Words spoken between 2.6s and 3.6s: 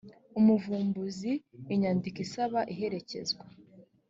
iherekezwa